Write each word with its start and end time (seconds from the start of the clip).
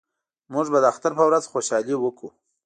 موږ 0.53 0.65
به 0.73 0.79
د 0.81 0.85
اختر 0.91 1.11
په 1.17 1.23
ورځ 1.27 1.43
خوشحالي 1.51 1.95
وکړو 1.99 2.29